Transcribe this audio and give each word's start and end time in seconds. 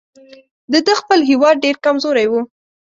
د 0.71 0.73
ده 0.85 0.93
خپل 1.01 1.19
هیواد 1.29 1.55
ډېر 1.65 1.75
کمزوری 1.85 2.27
وو. 2.29 2.41